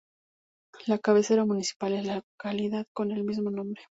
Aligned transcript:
La 0.87 0.97
cabecera 0.97 1.45
municipal 1.45 1.93
es 1.93 2.07
la 2.07 2.15
localidad 2.15 2.87
con 2.91 3.11
el 3.11 3.23
mismo 3.23 3.51
nombre. 3.51 3.83